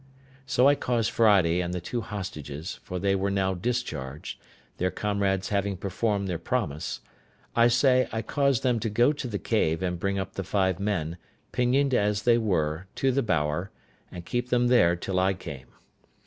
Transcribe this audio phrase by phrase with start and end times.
[0.47, 4.39] So I caused Friday and the two hostages, for they were now discharged,
[4.77, 7.01] their comrades having performed their promise;
[7.55, 10.79] I say, I caused them to go to the cave, and bring up the five
[10.79, 11.17] men,
[11.51, 13.69] pinioned as they were, to the bower,
[14.11, 15.67] and keep them there till I came.